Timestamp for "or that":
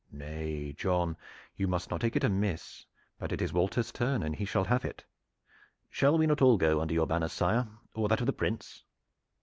7.93-8.19